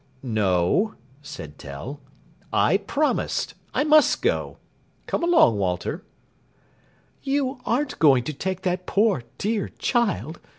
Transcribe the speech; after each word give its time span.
"No," 0.23 0.95
said 1.21 1.59
Tell; 1.59 1.99
"I 2.51 2.77
promised. 2.77 3.53
I 3.71 3.83
must 3.83 4.23
go. 4.23 4.57
Come 5.05 5.23
along, 5.23 5.59
Walter." 5.59 6.03
"You 7.21 7.59
aren't 7.67 7.99
going 7.99 8.23
to 8.23 8.33
take 8.33 8.63
that 8.63 8.87
poor 8.87 9.21
dear 9.37 9.69
child? 9.77 10.39